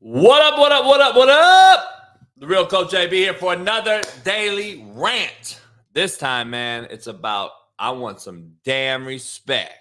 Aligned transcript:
What 0.00 0.40
up, 0.42 0.56
what 0.60 0.70
up, 0.70 0.84
what 0.84 1.00
up, 1.00 1.16
what 1.16 1.28
up? 1.28 2.20
The 2.36 2.46
real 2.46 2.64
Coach 2.68 2.92
JB 2.92 3.10
here 3.10 3.34
for 3.34 3.52
another 3.52 4.00
daily 4.22 4.86
rant. 4.92 5.60
This 5.92 6.16
time, 6.16 6.50
man, 6.50 6.86
it's 6.88 7.08
about 7.08 7.50
I 7.80 7.90
want 7.90 8.20
some 8.20 8.52
damn 8.64 9.04
respect. 9.04 9.74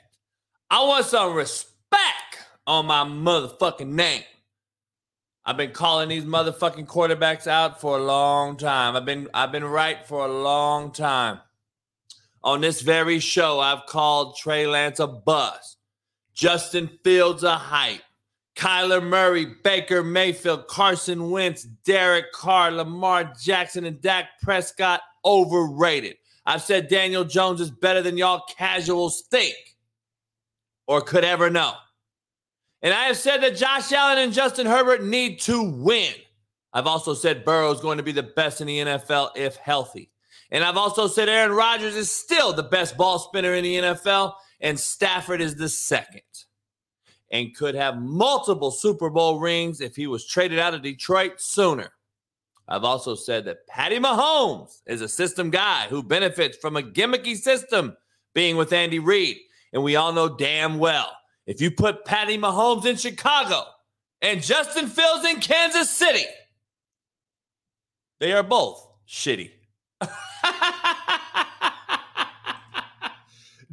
I 0.72 0.84
want 0.84 1.06
some 1.06 1.36
respect 1.36 2.48
on 2.66 2.88
my 2.88 3.04
motherfucking 3.04 3.90
name. 3.90 4.24
I've 5.46 5.56
been 5.56 5.72
calling 5.72 6.10
these 6.10 6.26
motherfucking 6.26 6.88
quarterbacks 6.88 7.46
out 7.46 7.80
for 7.80 8.00
a 8.00 8.04
long 8.04 8.58
time. 8.58 8.96
I've 8.96 9.06
been 9.06 9.28
I've 9.36 9.52
been 9.52 9.66
right 9.66 10.04
for 10.04 10.26
a 10.26 10.42
long 10.42 10.92
time. 10.92 11.42
On 12.44 12.60
this 12.60 12.82
very 12.82 13.20
show, 13.20 13.60
I've 13.60 13.86
called 13.86 14.36
Trey 14.36 14.66
Lance 14.66 15.00
a 15.00 15.06
bust, 15.06 15.78
Justin 16.34 16.90
Fields 17.04 17.44
a 17.44 17.54
hype. 17.54 18.02
Kyler 18.58 19.04
Murray, 19.04 19.46
Baker 19.64 20.04
Mayfield, 20.04 20.68
Carson 20.68 21.30
Wentz, 21.30 21.64
Derek 21.86 22.32
Carr, 22.34 22.72
Lamar 22.72 23.32
Jackson, 23.40 23.86
and 23.86 24.02
Dak 24.02 24.26
Prescott 24.42 25.02
overrated. 25.24 26.16
I've 26.46 26.64
said 26.64 26.88
Daniel 26.88 27.24
Jones 27.24 27.62
is 27.62 27.70
better 27.70 28.02
than 28.02 28.18
y'all 28.18 28.44
casuals 28.58 29.24
think 29.30 29.56
or 30.88 31.02
could 31.02 31.24
ever 31.24 31.52
know. 31.52 31.74
And 32.82 32.94
I 32.94 33.04
have 33.06 33.18
said 33.18 33.42
that 33.42 33.58
Josh 33.58 33.92
Allen 33.92 34.18
and 34.18 34.34
Justin 34.34 34.66
Herbert 34.66 35.04
need 35.04 35.40
to 35.42 35.62
win. 35.64 36.14
I've 36.74 36.88
also 36.88 37.14
said 37.14 37.46
Burrow 37.46 37.72
is 37.72 37.82
going 37.82 37.98
to 37.98 38.04
be 38.04 38.12
the 38.12 38.24
best 38.24 38.62
in 38.62 38.68
the 38.68 38.80
NFL 38.80 39.32
if 39.36 39.56
healthy. 39.58 40.10
And 40.50 40.64
I've 40.64 40.78
also 40.78 41.08
said 41.08 41.30
Aaron 41.30 41.52
Rodgers 41.52 41.96
is 41.96 42.10
still 42.10 42.54
the 42.54 42.64
best 42.64 42.98
ball 42.98 43.20
spinner 43.20 43.54
in 43.54 43.64
the 43.64 43.76
NFL, 43.76 44.34
and 44.62 44.80
Stafford 44.80 45.42
is 45.42 45.56
the 45.56 45.70
second 45.70 46.22
and 47.32 47.56
could 47.56 47.76
have 47.76 48.02
multiple 48.02 48.72
Super 48.72 49.10
Bowl 49.10 49.40
rings 49.40 49.82
if 49.82 49.96
he 49.96 50.08
was 50.08 50.26
traded 50.26 50.60
out 50.60 50.74
of 50.74 50.82
Detroit 50.82 51.34
sooner. 51.38 51.92
I've 52.68 52.84
also 52.84 53.16
said 53.16 53.46
that 53.46 53.66
Patty 53.68 53.98
Mahomes 54.00 54.82
is 54.86 55.02
a 55.02 55.08
system 55.08 55.50
guy 55.50 55.88
who 55.90 56.04
benefits 56.04 56.58
from 56.58 56.76
a 56.76 56.82
gimmicky 56.82 57.36
system 57.36 57.96
being 58.34 58.58
with 58.58 58.74
Andy 58.74 59.00
Reid. 59.00 59.38
And 59.74 59.84
we 59.84 59.96
all 59.96 60.12
know 60.14 60.36
damn 60.36 60.78
well 60.80 61.12
if 61.46 61.62
you 61.62 61.72
put 61.72 62.06
Patty 62.06 62.38
Mahomes 62.38 62.86
in 62.86 62.98
Chicago 62.98 63.64
and 64.22 64.44
Justin 64.44 64.88
Fields 64.88 65.26
in 65.26 65.40
Kansas 65.40 65.90
City, 65.90 66.26
they 68.20 68.34
are 68.34 68.44
both 68.44 68.86
shitty. 69.08 69.52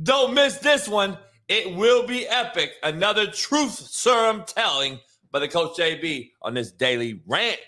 Don't 0.02 0.34
miss 0.34 0.58
this 0.58 0.88
one. 0.88 1.19
It 1.48 1.77
will 1.77 2.06
be 2.06 2.27
epic. 2.27 2.77
Another 2.83 3.27
truth 3.27 3.73
serum 3.73 4.45
telling 4.47 4.98
by 5.31 5.41
the 5.41 5.48
Coach 5.48 5.77
JB 5.77 6.31
on 6.41 6.55
this 6.55 6.73
daily 6.73 7.20
rant. 7.27 7.61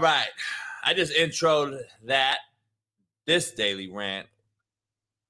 Right. 0.00 0.28
I 0.84 0.94
just 0.94 1.14
introed 1.14 1.80
that 2.04 2.38
this 3.26 3.52
daily 3.52 3.90
rant 3.90 4.26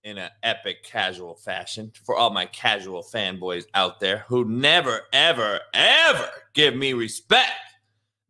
in 0.04 0.16
an 0.16 0.30
epic 0.42 0.82
casual 0.82 1.34
fashion 1.34 1.92
for 2.04 2.16
all 2.16 2.30
my 2.30 2.46
casual 2.46 3.02
fanboys 3.02 3.64
out 3.74 4.00
there 4.00 4.24
who 4.28 4.44
never, 4.44 5.02
ever, 5.12 5.60
ever 5.74 6.28
give 6.54 6.74
me 6.74 6.92
respect. 6.92 7.50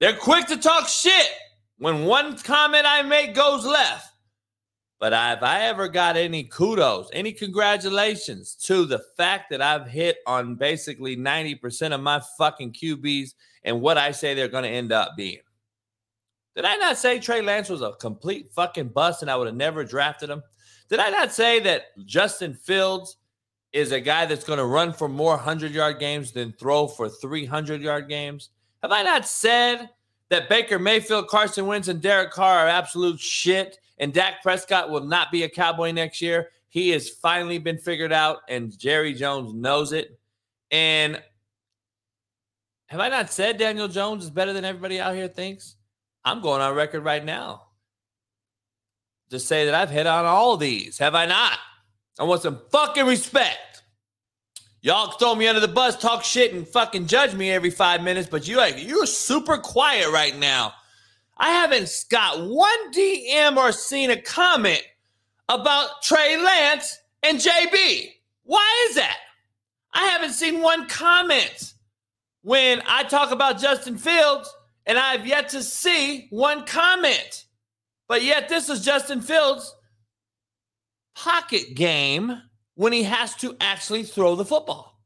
They're 0.00 0.16
quick 0.16 0.46
to 0.46 0.56
talk 0.56 0.88
shit 0.88 1.28
when 1.78 2.06
one 2.06 2.36
comment 2.38 2.86
I 2.86 3.02
make 3.02 3.34
goes 3.34 3.64
left. 3.64 4.08
But 4.98 5.12
if 5.12 5.42
I 5.42 5.62
ever 5.62 5.88
got 5.88 6.16
any 6.16 6.44
kudos, 6.44 7.08
any 7.12 7.32
congratulations 7.32 8.54
to 8.66 8.84
the 8.84 9.02
fact 9.16 9.50
that 9.50 9.62
I've 9.62 9.86
hit 9.86 10.18
on 10.26 10.56
basically 10.56 11.16
90% 11.16 11.94
of 11.94 12.02
my 12.02 12.20
fucking 12.36 12.72
QBs 12.72 13.30
and 13.64 13.80
what 13.80 13.96
I 13.96 14.10
say 14.10 14.34
they're 14.34 14.48
going 14.48 14.64
to 14.64 14.70
end 14.70 14.92
up 14.92 15.16
being. 15.16 15.38
Did 16.56 16.64
I 16.64 16.76
not 16.76 16.96
say 16.96 17.18
Trey 17.18 17.42
Lance 17.42 17.68
was 17.68 17.82
a 17.82 17.92
complete 17.92 18.52
fucking 18.52 18.88
bust 18.88 19.22
and 19.22 19.30
I 19.30 19.36
would 19.36 19.46
have 19.46 19.56
never 19.56 19.84
drafted 19.84 20.30
him? 20.30 20.42
Did 20.88 20.98
I 20.98 21.10
not 21.10 21.32
say 21.32 21.60
that 21.60 21.84
Justin 22.04 22.54
Fields 22.54 23.16
is 23.72 23.92
a 23.92 24.00
guy 24.00 24.26
that's 24.26 24.44
going 24.44 24.58
to 24.58 24.64
run 24.64 24.92
for 24.92 25.08
more 25.08 25.36
100 25.36 25.70
yard 25.72 26.00
games 26.00 26.32
than 26.32 26.52
throw 26.52 26.88
for 26.88 27.08
300 27.08 27.80
yard 27.80 28.08
games? 28.08 28.50
Have 28.82 28.90
I 28.90 29.02
not 29.02 29.26
said 29.26 29.90
that 30.30 30.48
Baker 30.48 30.78
Mayfield, 30.78 31.28
Carson 31.28 31.66
Wentz, 31.66 31.88
and 31.88 32.00
Derek 32.00 32.32
Carr 32.32 32.66
are 32.66 32.68
absolute 32.68 33.20
shit 33.20 33.78
and 33.98 34.12
Dak 34.12 34.42
Prescott 34.42 34.90
will 34.90 35.04
not 35.04 35.30
be 35.30 35.44
a 35.44 35.48
Cowboy 35.48 35.92
next 35.92 36.20
year? 36.20 36.50
He 36.68 36.90
has 36.90 37.08
finally 37.08 37.58
been 37.58 37.78
figured 37.78 38.12
out 38.12 38.38
and 38.48 38.76
Jerry 38.76 39.14
Jones 39.14 39.54
knows 39.54 39.92
it. 39.92 40.18
And 40.72 41.22
have 42.86 43.00
I 43.00 43.08
not 43.08 43.30
said 43.30 43.56
Daniel 43.56 43.86
Jones 43.86 44.24
is 44.24 44.30
better 44.30 44.52
than 44.52 44.64
everybody 44.64 44.98
out 44.98 45.14
here 45.14 45.28
thinks? 45.28 45.76
I'm 46.24 46.40
going 46.40 46.60
on 46.60 46.74
record 46.74 47.04
right 47.04 47.24
now 47.24 47.62
to 49.30 49.38
say 49.38 49.66
that 49.66 49.74
I've 49.74 49.90
hit 49.90 50.06
on 50.06 50.24
all 50.24 50.56
these. 50.56 50.98
Have 50.98 51.14
I 51.14 51.26
not? 51.26 51.58
I 52.18 52.24
want 52.24 52.42
some 52.42 52.60
fucking 52.70 53.06
respect. 53.06 53.82
Y'all 54.82 55.12
throw 55.12 55.34
me 55.34 55.46
under 55.46 55.60
the 55.60 55.68
bus, 55.68 55.96
talk 55.96 56.24
shit, 56.24 56.54
and 56.54 56.66
fucking 56.66 57.06
judge 57.06 57.34
me 57.34 57.50
every 57.50 57.70
five 57.70 58.02
minutes, 58.02 58.28
but 58.30 58.48
you 58.48 58.56
like 58.56 58.74
you're 58.78 59.06
super 59.06 59.58
quiet 59.58 60.10
right 60.10 60.36
now. 60.38 60.72
I 61.36 61.50
haven't 61.50 61.90
got 62.10 62.40
one 62.46 62.92
DM 62.92 63.56
or 63.56 63.72
seen 63.72 64.10
a 64.10 64.20
comment 64.20 64.82
about 65.48 66.02
Trey 66.02 66.36
Lance 66.36 66.98
and 67.22 67.38
JB. 67.38 68.12
Why 68.44 68.86
is 68.88 68.96
that? 68.96 69.18
I 69.92 70.06
haven't 70.06 70.32
seen 70.32 70.60
one 70.60 70.88
comment 70.88 71.74
when 72.42 72.82
I 72.86 73.02
talk 73.04 73.32
about 73.32 73.60
Justin 73.60 73.98
Fields, 73.98 74.52
and 74.86 74.98
I 74.98 75.12
have 75.12 75.26
yet 75.26 75.50
to 75.50 75.62
see 75.62 76.26
one 76.30 76.64
comment. 76.66 77.44
But 78.08 78.24
yet, 78.24 78.48
this 78.48 78.68
is 78.68 78.84
Justin 78.84 79.20
Fields' 79.20 79.74
pocket 81.14 81.74
game 81.74 82.42
when 82.74 82.92
he 82.92 83.04
has 83.04 83.34
to 83.36 83.56
actually 83.60 84.02
throw 84.02 84.34
the 84.34 84.44
football. 84.44 85.00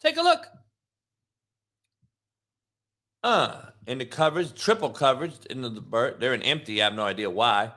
Take 0.00 0.16
a 0.16 0.22
look. 0.22 0.46
Uh, 3.22 3.62
in 3.86 3.98
the 3.98 4.04
coverage, 4.04 4.54
triple 4.54 4.90
coverage 4.90 5.34
in 5.50 5.60
the 5.60 5.70
Burt. 5.70 6.20
They're 6.20 6.32
an 6.32 6.42
empty. 6.42 6.80
I 6.80 6.84
have 6.84 6.94
no 6.94 7.02
idea 7.02 7.28
why. 7.28 7.72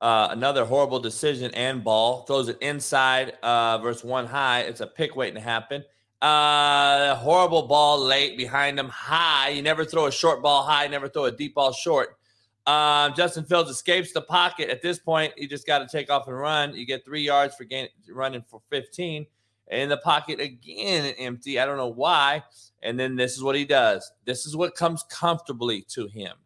Uh, 0.00 0.28
another 0.30 0.64
horrible 0.64 0.98
decision 0.98 1.50
and 1.54 1.84
ball 1.84 2.22
throws 2.22 2.48
it 2.48 2.58
inside 2.60 3.34
uh, 3.42 3.78
versus 3.78 4.02
one 4.02 4.26
high. 4.26 4.60
It's 4.60 4.80
a 4.80 4.86
pick 4.86 5.14
waiting 5.14 5.34
to 5.34 5.40
happen. 5.40 5.84
Uh, 6.20 7.14
horrible 7.14 7.66
ball 7.66 7.98
late 7.98 8.36
behind 8.36 8.78
him, 8.78 8.88
high. 8.88 9.48
You 9.48 9.62
never 9.62 9.84
throw 9.84 10.06
a 10.06 10.12
short 10.12 10.42
ball 10.42 10.62
high, 10.62 10.86
never 10.86 11.08
throw 11.08 11.24
a 11.24 11.32
deep 11.32 11.54
ball 11.54 11.72
short. 11.72 12.18
Um, 12.66 13.14
Justin 13.14 13.44
Fields 13.44 13.70
escapes 13.70 14.12
the 14.12 14.20
pocket. 14.20 14.68
At 14.68 14.82
this 14.82 14.98
point, 14.98 15.32
you 15.36 15.48
just 15.48 15.66
got 15.66 15.78
to 15.78 15.88
take 15.88 16.10
off 16.10 16.28
and 16.28 16.36
run. 16.36 16.74
You 16.74 16.84
get 16.84 17.04
three 17.04 17.22
yards 17.22 17.56
for 17.56 17.64
gain, 17.64 17.88
running 18.10 18.44
for 18.46 18.60
15. 18.70 19.26
In 19.70 19.88
the 19.88 19.96
pocket 19.98 20.40
again, 20.40 21.14
empty. 21.18 21.58
I 21.58 21.64
don't 21.64 21.76
know 21.76 21.88
why. 21.88 22.42
And 22.82 22.98
then 22.98 23.16
this 23.16 23.36
is 23.36 23.42
what 23.42 23.56
he 23.56 23.64
does. 23.64 24.10
This 24.24 24.44
is 24.44 24.56
what 24.56 24.74
comes 24.74 25.04
comfortably 25.04 25.82
to 25.90 26.06
him. 26.08 26.36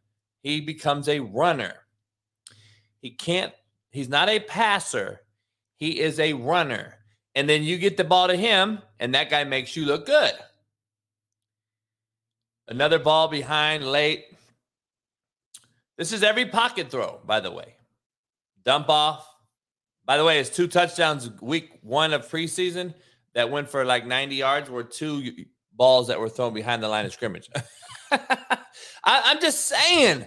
He 0.42 0.60
becomes 0.60 1.08
a 1.08 1.20
runner. 1.20 1.74
He 3.00 3.10
can't, 3.10 3.52
he's 3.90 4.08
not 4.08 4.28
a 4.28 4.40
passer. 4.40 5.22
He 5.76 6.00
is 6.00 6.20
a 6.20 6.34
runner 6.34 6.98
and 7.34 7.48
then 7.48 7.62
you 7.62 7.78
get 7.78 7.96
the 7.96 8.04
ball 8.04 8.28
to 8.28 8.36
him, 8.36 8.80
and 9.00 9.14
that 9.14 9.30
guy 9.30 9.44
makes 9.44 9.76
you 9.76 9.84
look 9.86 10.06
good. 10.06 10.32
Another 12.68 12.98
ball 12.98 13.28
behind 13.28 13.84
late. 13.84 14.24
This 15.98 16.12
is 16.12 16.22
every 16.22 16.46
pocket 16.46 16.90
throw, 16.90 17.20
by 17.24 17.40
the 17.40 17.50
way. 17.50 17.74
Dump 18.64 18.88
off. 18.88 19.28
By 20.06 20.16
the 20.16 20.24
way, 20.24 20.38
it's 20.38 20.50
two 20.50 20.66
touchdowns 20.66 21.30
week 21.40 21.70
one 21.82 22.12
of 22.12 22.28
preseason 22.28 22.94
that 23.34 23.50
went 23.50 23.68
for 23.68 23.84
like 23.84 24.06
90 24.06 24.34
yards 24.34 24.70
were 24.70 24.84
two 24.84 25.30
balls 25.72 26.08
that 26.08 26.20
were 26.20 26.28
thrown 26.28 26.54
behind 26.54 26.82
the 26.82 26.88
line 26.88 27.04
of 27.04 27.12
scrimmage. 27.12 27.48
I, 28.10 28.58
I'm 29.04 29.40
just 29.40 29.66
saying. 29.66 30.26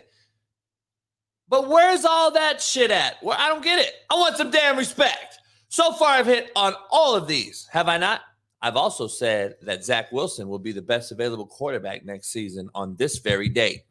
But 1.49 1.67
where's 1.69 2.05
all 2.05 2.31
that 2.31 2.61
shit 2.61 2.91
at? 2.91 3.23
Where 3.23 3.37
I 3.39 3.47
don't 3.47 3.63
get 3.63 3.79
it. 3.79 3.93
I 4.09 4.15
want 4.15 4.35
some 4.35 4.51
damn 4.51 4.77
respect. 4.77 5.39
So 5.69 5.91
far, 5.93 6.09
I've 6.09 6.25
hit 6.25 6.51
on 6.55 6.73
all 6.91 7.15
of 7.15 7.27
these, 7.27 7.67
have 7.71 7.87
I 7.87 7.97
not? 7.97 8.21
I've 8.61 8.77
also 8.77 9.07
said 9.07 9.55
that 9.61 9.83
Zach 9.83 10.11
Wilson 10.11 10.47
will 10.47 10.59
be 10.59 10.71
the 10.71 10.81
best 10.81 11.11
available 11.11 11.45
quarterback 11.45 12.05
next 12.05 12.29
season 12.29 12.69
on 12.73 12.95
this 12.95 13.19
very 13.19 13.49
date. 13.49 13.83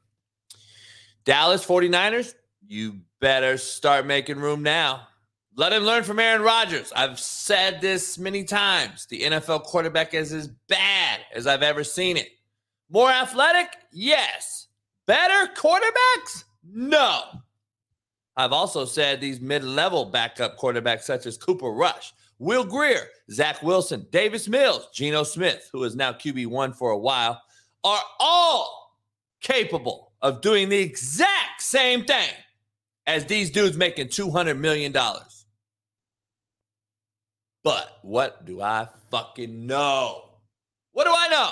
Dallas 1.24 1.64
49ers, 1.64 2.34
you 2.66 3.00
better 3.20 3.58
start 3.58 4.06
making 4.06 4.38
room 4.38 4.62
now. 4.62 5.06
Let 5.54 5.72
him 5.72 5.84
learn 5.84 6.02
from 6.02 6.18
Aaron 6.18 6.42
Rodgers. 6.42 6.92
I've 6.94 7.18
said 7.18 7.80
this 7.80 8.18
many 8.18 8.44
times. 8.44 9.06
The 9.06 9.22
NFL 9.22 9.62
quarterback 9.64 10.14
is 10.14 10.32
as 10.32 10.48
bad 10.68 11.20
as 11.34 11.46
I've 11.46 11.62
ever 11.62 11.82
seen 11.82 12.16
it. 12.16 12.28
More 12.90 13.10
athletic? 13.10 13.68
Yes. 13.90 14.68
Better 15.06 15.50
quarterbacks? 15.54 16.44
No. 16.64 17.22
I've 18.36 18.52
also 18.52 18.84
said 18.84 19.20
these 19.20 19.40
mid 19.40 19.64
level 19.64 20.04
backup 20.04 20.58
quarterbacks, 20.58 21.02
such 21.02 21.26
as 21.26 21.38
Cooper 21.38 21.70
Rush, 21.70 22.12
Will 22.38 22.64
Grier, 22.64 23.08
Zach 23.30 23.62
Wilson, 23.62 24.06
Davis 24.10 24.46
Mills, 24.48 24.88
Geno 24.92 25.22
Smith, 25.22 25.70
who 25.72 25.84
is 25.84 25.96
now 25.96 26.12
QB1 26.12 26.76
for 26.76 26.90
a 26.90 26.98
while, 26.98 27.40
are 27.82 28.02
all 28.20 28.98
capable 29.40 30.12
of 30.20 30.40
doing 30.40 30.68
the 30.68 30.78
exact 30.78 31.60
same 31.62 32.04
thing 32.04 32.28
as 33.06 33.24
these 33.24 33.50
dudes 33.50 33.76
making 33.76 34.08
$200 34.08 34.58
million. 34.58 34.92
But 37.62 37.98
what 38.02 38.44
do 38.44 38.60
I 38.60 38.88
fucking 39.10 39.66
know? 39.66 40.22
What 40.92 41.04
do 41.04 41.12
I 41.16 41.28
know? 41.28 41.50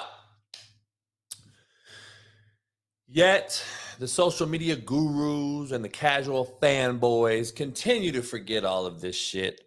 Yet, 3.09 3.63
the 3.99 4.09
social 4.09 4.47
media 4.47 4.77
gurus 4.77 5.73
and 5.73 5.85
the 5.85 5.89
casual 5.89 6.59
fanboys 6.61 7.55
continue 7.55 8.13
to 8.13 8.23
forget 8.23 8.65
all 8.65 8.87
of 8.87 9.01
this 9.01 9.17
shit 9.17 9.61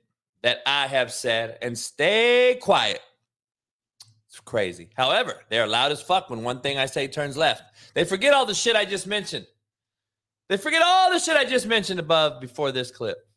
that 0.44 0.60
I 0.66 0.88
have 0.88 1.12
said 1.12 1.58
and 1.62 1.78
stay 1.78 2.58
quiet. 2.62 3.02
It's 4.28 4.40
crazy. 4.40 4.90
However, 4.96 5.42
they're 5.50 5.68
loud 5.68 5.92
as 5.92 6.02
fuck 6.02 6.30
when 6.30 6.44
one 6.44 6.62
thing 6.62 6.78
I 6.78 6.86
say 6.86 7.08
turns 7.08 7.38
left. 7.38 7.64
They 7.94 8.04
forget 8.04 8.34
all 8.34 8.46
the 8.46 8.54
shit 8.54 8.76
I 8.76 8.86
just 8.86 9.08
mentioned. 9.08 9.48
They 10.50 10.58
forget 10.58 10.82
all 10.84 11.12
the 11.12 11.20
shit 11.20 11.36
I 11.36 11.46
just 11.46 11.68
mentioned 11.68 12.00
above 12.00 12.40
before 12.40 12.72
this 12.72 12.92
clip. 12.92 13.28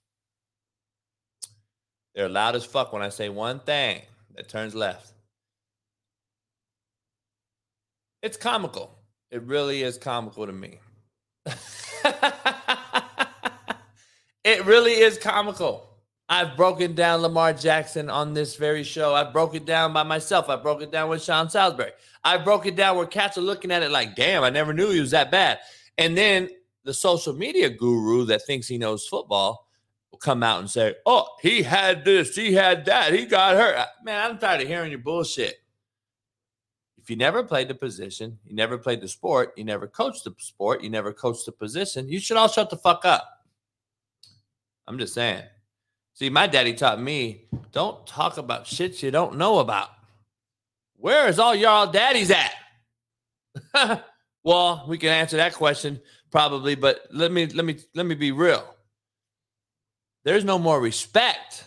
They're 2.14 2.28
loud 2.28 2.56
as 2.56 2.64
fuck 2.64 2.92
when 2.92 3.02
I 3.02 3.08
say 3.08 3.28
one 3.28 3.60
thing 3.60 4.02
that 4.37 4.48
turns 4.48 4.75
left. 4.75 5.12
It's 8.22 8.37
comical. 8.37 9.00
It 9.30 9.42
really 9.42 9.82
is 9.82 9.96
comical 9.96 10.46
to 10.46 10.52
me. 10.52 10.80
it 14.44 14.64
really 14.66 14.94
is 14.94 15.18
comical. 15.18 15.86
I've 16.28 16.56
broken 16.56 16.94
down 16.94 17.22
Lamar 17.22 17.52
Jackson 17.52 18.10
on 18.10 18.34
this 18.34 18.56
very 18.56 18.82
show. 18.82 19.14
I 19.14 19.24
broke 19.24 19.54
it 19.54 19.64
down 19.64 19.92
by 19.92 20.02
myself. 20.02 20.48
I 20.48 20.56
broke 20.56 20.82
it 20.82 20.92
down 20.92 21.08
with 21.08 21.22
Sean 21.22 21.48
Salisbury. 21.50 21.90
I 22.24 22.38
broke 22.38 22.66
it 22.66 22.76
down 22.76 22.96
where 22.96 23.06
cats 23.06 23.38
are 23.38 23.42
looking 23.42 23.70
at 23.70 23.82
it 23.82 23.90
like, 23.90 24.14
damn, 24.14 24.44
I 24.44 24.50
never 24.50 24.72
knew 24.72 24.90
he 24.90 25.00
was 25.00 25.10
that 25.12 25.30
bad. 25.30 25.58
And 25.98 26.16
then 26.16 26.48
the 26.84 26.94
social 26.94 27.32
media 27.32 27.70
guru 27.70 28.24
that 28.26 28.46
thinks 28.46 28.66
he 28.66 28.78
knows 28.78 29.06
football 29.06 29.68
will 30.10 30.18
come 30.18 30.42
out 30.42 30.60
and 30.60 30.70
say, 30.70 30.94
oh, 31.06 31.26
he 31.40 31.62
had 31.62 32.04
this, 32.04 32.34
he 32.34 32.52
had 32.52 32.84
that, 32.86 33.12
he 33.12 33.26
got 33.26 33.56
hurt. 33.56 33.86
Man, 34.04 34.30
I'm 34.30 34.38
tired 34.38 34.62
of 34.62 34.68
hearing 34.68 34.90
your 34.90 35.00
bullshit. 35.00 35.56
You 37.10 37.16
never 37.16 37.42
played 37.42 37.66
the 37.66 37.74
position, 37.74 38.38
you 38.46 38.54
never 38.54 38.78
played 38.78 39.00
the 39.00 39.08
sport, 39.08 39.54
you 39.56 39.64
never 39.64 39.88
coached 39.88 40.22
the 40.22 40.32
sport, 40.38 40.84
you 40.84 40.90
never 40.90 41.12
coached 41.12 41.44
the 41.44 41.50
position, 41.50 42.08
you 42.08 42.20
should 42.20 42.36
all 42.36 42.46
shut 42.46 42.70
the 42.70 42.76
fuck 42.76 43.04
up. 43.04 43.28
I'm 44.86 44.96
just 44.96 45.14
saying. 45.14 45.42
See, 46.14 46.30
my 46.30 46.46
daddy 46.46 46.72
taught 46.72 47.00
me 47.00 47.48
don't 47.72 48.06
talk 48.06 48.38
about 48.38 48.66
shit 48.66 49.02
you 49.02 49.10
don't 49.10 49.36
know 49.36 49.58
about. 49.58 49.88
Where 50.98 51.26
is 51.28 51.40
all 51.40 51.54
y'all 51.54 51.90
daddies 51.90 52.30
at? 52.30 54.04
well, 54.44 54.84
we 54.86 54.96
can 54.96 55.08
answer 55.08 55.36
that 55.38 55.54
question 55.54 56.00
probably, 56.30 56.76
but 56.76 57.08
let 57.12 57.32
me 57.32 57.46
let 57.46 57.64
me 57.64 57.78
let 57.94 58.06
me 58.06 58.14
be 58.14 58.30
real. 58.30 58.64
There's 60.22 60.44
no 60.44 60.60
more 60.60 60.80
respect. 60.80 61.64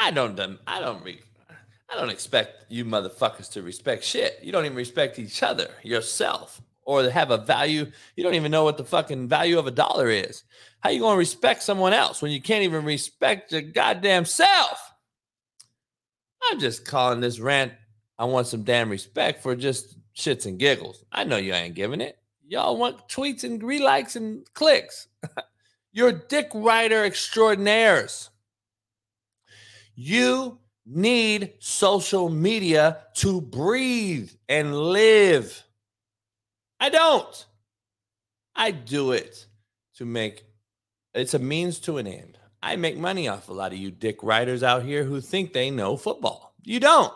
I 0.00 0.12
don't 0.12 0.38
I 0.68 0.78
don't 0.78 1.04
I 1.90 1.96
don't 1.96 2.10
expect 2.10 2.66
you 2.68 2.84
motherfuckers 2.84 3.50
to 3.52 3.62
respect 3.62 4.04
shit. 4.04 4.38
You 4.42 4.52
don't 4.52 4.66
even 4.66 4.76
respect 4.76 5.18
each 5.18 5.42
other, 5.42 5.68
yourself, 5.82 6.60
or 6.82 7.08
have 7.08 7.30
a 7.30 7.38
value. 7.38 7.90
You 8.14 8.24
don't 8.24 8.34
even 8.34 8.50
know 8.50 8.64
what 8.64 8.76
the 8.76 8.84
fucking 8.84 9.28
value 9.28 9.58
of 9.58 9.66
a 9.66 9.70
dollar 9.72 10.08
is. 10.08 10.44
How 10.80 10.90
you 10.90 11.00
going 11.00 11.14
to 11.14 11.18
respect 11.18 11.62
someone 11.62 11.92
else 11.92 12.20
when 12.20 12.30
you 12.30 12.42
can't 12.42 12.64
even 12.64 12.84
respect 12.84 13.52
your 13.52 13.62
goddamn 13.62 14.26
self? 14.26 14.92
I'm 16.44 16.58
just 16.58 16.84
calling 16.84 17.20
this 17.20 17.40
rant. 17.40 17.72
I 18.18 18.24
want 18.24 18.46
some 18.46 18.64
damn 18.64 18.90
respect 18.90 19.42
for 19.42 19.56
just 19.56 19.96
shits 20.14 20.46
and 20.46 20.58
giggles. 20.58 21.04
I 21.10 21.24
know 21.24 21.36
you 21.36 21.54
ain't 21.54 21.74
giving 21.74 22.00
it. 22.00 22.18
Y'all 22.46 22.76
want 22.76 23.08
tweets 23.08 23.44
and 23.44 23.62
relikes 23.62 24.16
and 24.16 24.46
clicks. 24.54 25.08
You're 25.92 26.12
dick 26.12 26.50
writer 26.54 27.04
extraordinaires. 27.04 28.30
You 29.94 30.58
need 30.88 31.52
social 31.58 32.28
media 32.28 32.98
to 33.14 33.40
breathe 33.40 34.30
and 34.48 34.74
live. 34.74 35.62
I 36.80 36.88
don't. 36.88 37.46
I 38.56 38.70
do 38.70 39.12
it 39.12 39.46
to 39.96 40.04
make 40.04 40.44
it's 41.14 41.34
a 41.34 41.38
means 41.38 41.78
to 41.80 41.98
an 41.98 42.06
end. 42.06 42.38
I 42.62 42.76
make 42.76 42.96
money 42.96 43.28
off 43.28 43.48
a 43.48 43.52
lot 43.52 43.72
of 43.72 43.78
you 43.78 43.90
dick 43.90 44.22
writers 44.22 44.62
out 44.62 44.82
here 44.82 45.04
who 45.04 45.20
think 45.20 45.52
they 45.52 45.70
know 45.70 45.96
football. 45.96 46.54
You 46.64 46.80
don't. 46.80 47.12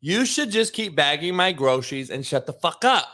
You 0.00 0.24
should 0.24 0.50
just 0.50 0.74
keep 0.74 0.94
bagging 0.94 1.34
my 1.34 1.52
groceries 1.52 2.10
and 2.10 2.24
shut 2.24 2.46
the 2.46 2.52
fuck 2.52 2.84
up. 2.84 3.08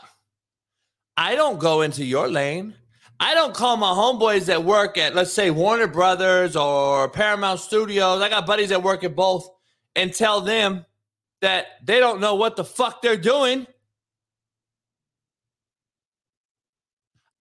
I 1.17 1.35
don't 1.35 1.59
go 1.59 1.81
into 1.81 2.03
your 2.03 2.27
lane. 2.27 2.75
I 3.19 3.33
don't 3.33 3.53
call 3.53 3.77
my 3.77 3.91
homeboys 3.91 4.45
that 4.45 4.63
work 4.63 4.97
at, 4.97 5.15
let's 5.15 5.31
say, 5.31 5.49
Warner 5.49 5.87
Brothers 5.87 6.55
or 6.55 7.07
Paramount 7.09 7.59
Studios. 7.59 8.21
I 8.21 8.29
got 8.29 8.45
buddies 8.45 8.69
that 8.69 8.83
work 8.83 9.03
at 9.03 9.15
both 9.15 9.49
and 9.95 10.13
tell 10.13 10.41
them 10.41 10.85
that 11.41 11.65
they 11.83 11.99
don't 11.99 12.19
know 12.19 12.35
what 12.35 12.55
the 12.55 12.65
fuck 12.65 13.01
they're 13.01 13.15
doing. 13.15 13.67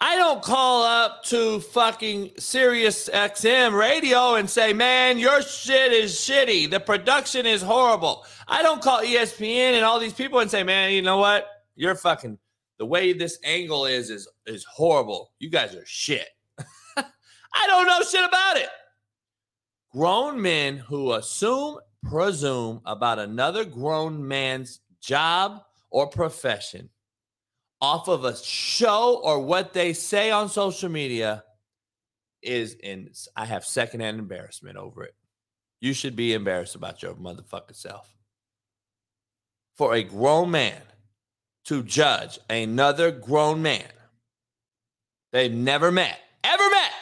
I 0.00 0.16
don't 0.16 0.42
call 0.42 0.82
up 0.82 1.24
to 1.24 1.60
fucking 1.60 2.32
Sirius 2.38 3.08
XM 3.08 3.76
radio 3.76 4.34
and 4.34 4.48
say, 4.50 4.72
man, 4.72 5.18
your 5.18 5.40
shit 5.40 5.92
is 5.92 6.12
shitty. 6.12 6.70
The 6.70 6.78
production 6.78 7.46
is 7.46 7.62
horrible. 7.62 8.24
I 8.46 8.62
don't 8.62 8.82
call 8.82 9.00
ESPN 9.00 9.72
and 9.72 9.84
all 9.84 9.98
these 9.98 10.12
people 10.12 10.40
and 10.40 10.50
say, 10.50 10.62
man, 10.62 10.92
you 10.92 11.00
know 11.00 11.16
what? 11.16 11.46
You're 11.74 11.94
fucking 11.94 12.38
the 12.78 12.86
way 12.86 13.12
this 13.12 13.38
angle 13.44 13.86
is 13.86 14.10
is 14.10 14.28
is 14.46 14.64
horrible. 14.64 15.32
You 15.38 15.50
guys 15.50 15.74
are 15.74 15.86
shit. 15.86 16.28
I 16.96 17.66
don't 17.66 17.86
know 17.86 18.00
shit 18.02 18.24
about 18.24 18.56
it. 18.56 18.68
Grown 19.92 20.40
men 20.42 20.78
who 20.78 21.12
assume, 21.12 21.78
presume 22.02 22.80
about 22.84 23.18
another 23.18 23.64
grown 23.64 24.26
man's 24.26 24.80
job 25.00 25.62
or 25.90 26.08
profession 26.08 26.90
off 27.80 28.08
of 28.08 28.24
a 28.24 28.36
show 28.36 29.20
or 29.22 29.40
what 29.40 29.72
they 29.72 29.92
say 29.92 30.30
on 30.30 30.48
social 30.48 30.88
media 30.88 31.44
is 32.42 32.74
in 32.82 33.10
I 33.36 33.44
have 33.44 33.64
secondhand 33.64 34.18
embarrassment 34.18 34.76
over 34.76 35.04
it. 35.04 35.14
You 35.80 35.92
should 35.92 36.16
be 36.16 36.32
embarrassed 36.32 36.74
about 36.74 37.02
your 37.02 37.14
motherfucking 37.14 37.76
self. 37.76 38.08
For 39.76 39.94
a 39.94 40.02
grown 40.02 40.50
man 40.50 40.80
to 41.64 41.82
judge 41.82 42.38
another 42.50 43.10
grown 43.10 43.62
man 43.62 43.82
they've 45.32 45.52
never 45.52 45.90
met, 45.90 46.18
ever 46.44 46.70
met, 46.70 46.92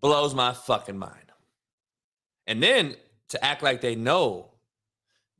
blows 0.00 0.34
my 0.34 0.52
fucking 0.52 0.98
mind. 0.98 1.14
And 2.46 2.62
then 2.62 2.96
to 3.28 3.44
act 3.44 3.62
like 3.62 3.80
they 3.80 3.94
know 3.94 4.50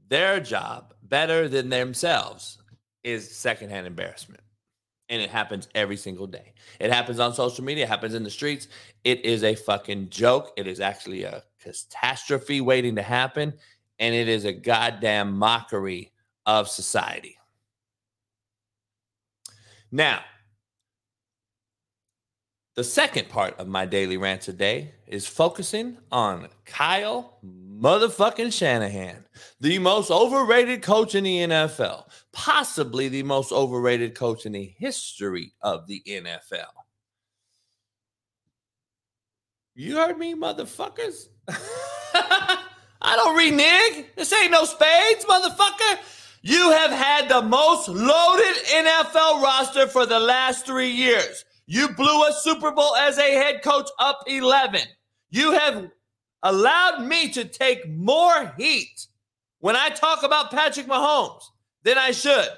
their 0.09 0.41
job 0.41 0.95
better 1.03 1.49
than 1.49 1.69
themselves 1.69 2.59
is 3.03 3.35
secondhand 3.35 3.87
embarrassment. 3.87 4.43
And 5.09 5.21
it 5.21 5.31
happens 5.31 5.67
every 5.75 5.97
single 5.97 6.29
day. 6.29 6.53
It 6.79 6.93
happens 6.93 7.19
on 7.19 7.35
social 7.35 7.65
media, 7.65 7.85
it 7.85 7.89
happens 7.89 8.15
in 8.15 8.23
the 8.23 8.31
streets. 8.31 8.69
It 9.03 9.25
is 9.25 9.43
a 9.43 9.57
fucking 9.57 10.11
joke. 10.11 10.53
It 10.57 10.69
is 10.69 10.79
actually 10.79 11.25
a 11.25 11.43
catastrophe 11.61 12.61
waiting 12.61 12.95
to 12.97 13.03
happen. 13.03 13.55
And 13.99 14.15
it 14.15 14.29
is 14.29 14.45
a 14.45 14.53
goddamn 14.53 15.37
mockery 15.37 16.13
of 16.47 16.69
society. 16.69 17.40
Now, 19.93 20.21
the 22.77 22.85
second 22.85 23.29
part 23.29 23.59
of 23.59 23.67
my 23.67 23.85
daily 23.85 24.17
rant 24.17 24.43
today 24.43 24.93
is 25.07 25.27
focusing 25.27 25.99
on 26.13 26.49
Kyle 26.65 27.39
motherfucking 27.45 28.53
Shanahan, 28.53 29.25
the 29.61 29.79
most 29.79 30.11
overrated 30.11 30.83
coach 30.83 31.15
in 31.15 31.25
the 31.25 31.39
NFL, 31.39 32.05
possibly 32.33 33.09
the 33.09 33.23
most 33.25 33.51
overrated 33.53 34.15
coach 34.15 34.47
in 34.47 34.53
the 34.53 34.73
history 34.79 35.53
of 35.63 35.87
the 35.89 36.03
NFL. 36.07 36.69
You 39.75 39.97
heard 39.97 40.19
me, 40.19 40.35
motherfuckers? 40.35 41.29
I 41.49 43.17
don't 43.17 43.37
renege. 43.37 44.07
This 44.15 44.33
ain't 44.33 44.53
no 44.53 44.65
spades, 44.65 45.25
motherfucker. 45.25 45.99
You 46.43 46.71
have 46.71 46.91
had 46.91 47.29
the 47.29 47.43
most 47.43 47.89
loaded 47.89 48.57
NFL 48.67 49.43
roster 49.43 49.87
for 49.87 50.07
the 50.07 50.19
last 50.19 50.65
three 50.65 50.91
years. 50.91 51.45
You 51.67 51.89
blew 51.89 52.25
a 52.25 52.33
Super 52.33 52.71
Bowl 52.73 52.97
as 52.97 53.19
a 53.19 53.31
head 53.35 53.63
coach 53.63 53.89
up 53.99 54.23
11. 54.27 54.81
You 55.31 55.53
have 55.53 55.91
allowed 56.43 57.05
me 57.05 57.31
to 57.33 57.45
take 57.45 57.89
more 57.91 58.55
heat 58.57 59.07
when 59.59 59.77
I 59.77 59.91
talk 59.91 60.23
about 60.23 60.51
Patrick 60.51 60.87
Mahomes 60.87 61.43
than 61.83 61.99
I 61.99 62.11
should. 62.13 62.49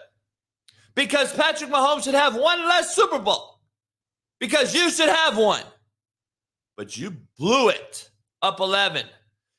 Because 0.95 1.33
Patrick 1.33 1.71
Mahomes 1.71 2.05
should 2.05 2.15
have 2.15 2.37
one 2.37 2.61
less 2.69 2.95
Super 2.95 3.19
Bowl. 3.19 3.59
Because 4.39 4.75
you 4.75 4.91
should 4.91 5.09
have 5.09 5.37
one. 5.37 5.65
But 6.77 6.97
you 6.97 7.17
blew 7.39 7.69
it 7.69 8.11
up 8.43 8.61
11. 8.61 9.07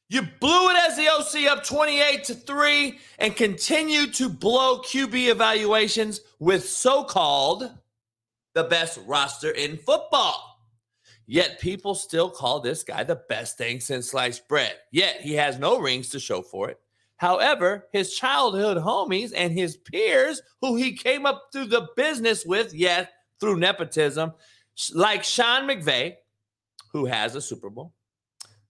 You 0.10 0.22
blew 0.39 0.69
it 0.69 0.77
as 0.77 0.95
the 0.98 1.07
OC 1.07 1.51
up 1.51 1.63
28 1.63 2.24
to 2.25 2.36
3 2.36 3.00
and 3.19 3.36
continue 3.36 4.07
to 4.07 4.29
blow 4.29 4.79
QB 4.81 5.29
evaluations 5.29 6.22
with 6.39 6.67
so 6.67 7.03
called 7.03 7.72
the 8.53 8.65
best 8.65 9.00
roster 9.07 9.51
in 9.51 9.77
football. 9.77 10.53
Yet 11.25 11.60
people 11.60 11.95
still 11.95 12.29
call 12.29 12.60
this 12.60 12.83
guy 12.83 13.03
the 13.03 13.22
best 13.29 13.57
thing 13.57 13.79
since 13.79 14.12
sliced 14.12 14.48
bread. 14.48 14.74
Yet 14.91 15.22
he 15.22 15.33
has 15.33 15.57
no 15.57 15.79
rings 15.79 16.10
to 16.10 16.19
show 16.19 16.41
for 16.41 16.69
it. 16.69 16.79
However, 17.17 17.88
his 17.93 18.13
childhood 18.13 18.77
homies 18.77 19.31
and 19.36 19.53
his 19.53 19.77
peers, 19.77 20.41
who 20.62 20.75
he 20.75 20.91
came 20.91 21.25
up 21.25 21.45
through 21.51 21.67
the 21.67 21.88
business 21.95 22.45
with, 22.45 22.74
yet 22.74 23.12
through 23.39 23.57
nepotism, 23.57 24.33
like 24.93 25.24
Sean 25.24 25.67
McVay, 25.67 26.15
who 26.91 27.05
has 27.05 27.36
a 27.36 27.41
Super 27.41 27.69
Bowl, 27.69 27.93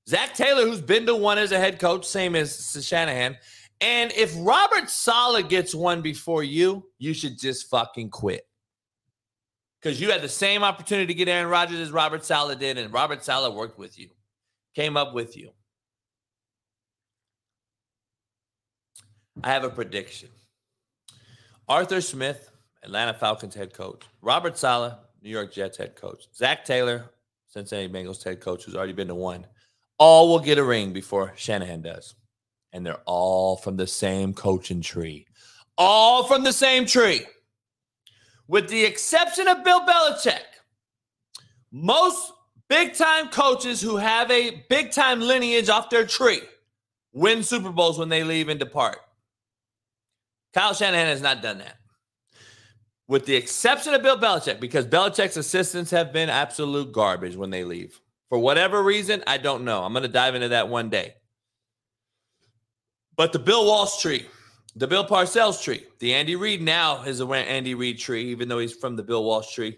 Zac 0.07 0.33
Taylor, 0.33 0.63
who's 0.63 0.81
been 0.81 1.05
to 1.05 1.15
one 1.15 1.38
as 1.38 1.51
a 1.51 1.60
head 1.60 1.79
coach, 1.79 2.05
same 2.05 2.36
as 2.36 2.77
Shanahan. 2.86 3.38
And 3.79 4.12
if 4.13 4.33
Robert 4.39 4.89
Saleh 4.89 5.48
gets 5.48 5.74
one 5.74 6.01
before 6.01 6.43
you, 6.43 6.86
you 7.00 7.13
should 7.13 7.39
just 7.39 7.69
fucking 7.69 8.10
quit. 8.10 8.48
Because 9.81 10.00
you 10.00 10.12
had 10.12 10.22
the 10.22 10.29
same 10.29 10.63
opportunity 10.63 11.07
to 11.07 11.13
get 11.13 11.27
Aaron 11.27 11.50
Rodgers 11.50 11.79
as 11.79 11.91
Robert 11.91 12.24
Saleh 12.24 12.57
did, 12.57 12.77
and 12.77 12.93
Robert 12.93 13.24
Saleh 13.24 13.53
worked 13.53 13.77
with 13.77 14.00
you, 14.00 14.10
came 14.75 14.95
up 14.95 15.13
with 15.13 15.36
you. 15.36 15.51
I 19.43 19.50
have 19.50 19.63
a 19.63 19.69
prediction. 19.69 20.29
Arthur 21.67 22.01
Smith, 22.01 22.51
Atlanta 22.83 23.13
Falcons 23.13 23.55
head 23.55 23.74
coach. 23.74 24.03
Robert 24.22 24.57
Saleh, 24.57 24.93
New 25.22 25.29
York 25.29 25.51
Jets 25.51 25.77
head 25.77 25.95
coach. 25.95 26.27
Zac 26.36 26.63
Taylor, 26.63 27.10
Cincinnati 27.48 27.91
Bengals 27.91 28.24
head 28.24 28.39
coach, 28.39 28.63
who's 28.63 28.75
already 28.75 28.93
been 28.93 29.07
to 29.07 29.15
one 29.15 29.45
all 29.98 30.30
will 30.30 30.40
get 30.40 30.58
a 30.58 30.64
ring 30.64 30.94
before 30.94 31.34
Shanahan 31.36 31.82
does. 31.82 32.16
And 32.72 32.86
they're 32.86 33.02
all 33.06 33.58
from 33.58 33.78
the 33.78 33.88
same 33.88 34.34
coaching 34.34 34.82
tree. 34.82 35.28
All 35.78 36.24
from 36.24 36.44
the 36.44 36.54
same 36.54 36.86
tree. 36.86 37.26
With 38.48 38.68
the 38.70 38.84
exception 38.84 39.48
of 39.48 39.64
Bill 39.64 39.82
Belichick, 39.82 40.42
most 41.72 42.34
big 42.70 42.94
time 42.94 43.30
coaches 43.30 43.82
who 43.82 43.98
have 43.98 44.30
a 44.32 44.64
big 44.70 44.92
time 44.92 45.22
lineage 45.22 45.70
off 45.70 45.90
their 45.90 46.06
tree 46.06 46.42
win 47.14 47.44
Super 47.44 47.72
Bowls 47.72 47.98
when 47.98 48.10
they 48.10 48.24
leave 48.24 48.50
and 48.50 48.60
depart. 48.60 48.98
Kyle 50.54 50.74
Shanahan 50.74 51.08
has 51.08 51.22
not 51.22 51.42
done 51.42 51.60
that. 51.60 51.78
With 53.08 53.26
the 53.26 53.36
exception 53.36 53.94
of 53.94 54.02
Bill 54.02 54.18
Belichick, 54.18 54.60
because 54.60 54.86
Belichick's 54.86 55.38
assistants 55.38 55.92
have 55.92 56.14
been 56.14 56.30
absolute 56.30 56.92
garbage 56.92 57.36
when 57.36 57.50
they 57.50 57.64
leave. 57.64 58.00
For 58.34 58.40
whatever 58.40 58.82
reason, 58.82 59.24
I 59.28 59.38
don't 59.38 59.63
know. 59.63 59.84
I'm 59.84 59.94
going 59.94 60.02
to 60.02 60.10
dive 60.10 60.34
into 60.34 60.48
that 60.48 60.68
one 60.68 60.90
day. 60.90 61.13
But 63.16 63.32
the 63.32 63.38
Bill 63.38 63.63
Walsh 63.63 64.02
tree, 64.02 64.25
the 64.75 64.88
Bill 64.88 65.06
Parcells 65.06 65.62
tree, 65.62 65.86
the 66.00 66.16
Andy 66.16 66.36
Reid 66.36 66.60
now 66.60 67.04
is 67.04 67.22
a 67.22 67.28
Andy 67.28 67.75
Reid 67.75 68.00
tree, 68.00 68.32
even 68.32 68.50
though 68.50 68.58
he's 68.58 68.74
from 68.74 68.96
the 68.96 69.04
Bill 69.04 69.24
Walsh 69.24 69.54
tree. 69.54 69.78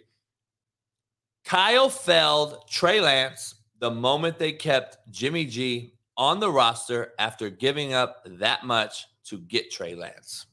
Kyle 1.44 1.90
Feld, 1.90 2.66
Trey 2.70 3.02
Lance 3.02 3.56
the 3.82 3.92
moment 3.92 4.40
they 4.40 4.54
kept 4.54 5.00
Jimmy 5.12 5.44
G 5.44 5.96
on 6.16 6.40
the 6.40 6.50
roster 6.50 7.12
after 7.20 7.50
giving 7.50 7.94
up 7.94 8.22
that 8.26 8.64
much 8.64 9.06
to 9.26 9.38
get 9.38 9.70
Trey 9.70 9.96
Lance. 9.96 10.46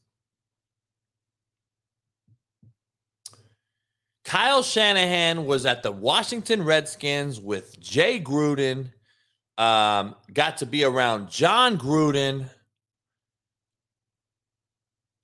Kyle 4.33 4.63
Shanahan 4.63 5.45
was 5.45 5.67
at 5.67 5.83
the 5.83 5.91
Washington 5.91 6.63
Redskins 6.65 7.39
with 7.39 7.79
Jay 7.79 8.19
Gruden. 8.19 8.91
Um, 9.59 10.15
got 10.33 10.57
to 10.57 10.65
be 10.65 10.83
around 10.83 11.29
Jon 11.29 11.77
Gruden, 11.77 12.49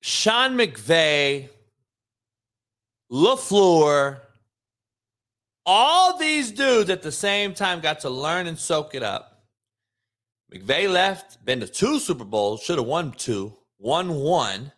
Sean 0.04 0.56
McVay, 0.56 1.50
LaFleur. 3.12 4.20
All 5.66 6.16
these 6.20 6.52
dudes 6.52 6.92
at 6.92 7.02
the 7.02 7.12
same 7.12 7.56
time 7.56 7.80
got 7.80 8.02
to 8.02 8.12
learn 8.12 8.46
and 8.46 8.60
soak 8.60 8.94
it 8.94 9.02
up. 9.02 9.42
McVay 10.54 10.88
left, 10.88 11.44
been 11.44 11.62
to 11.62 11.68
two 11.68 11.98
Super 11.98 12.26
Bowls, 12.26 12.62
should 12.62 12.78
have 12.78 12.86
won 12.86 13.14
two, 13.14 13.58
won 13.80 14.14
one. 14.14 14.72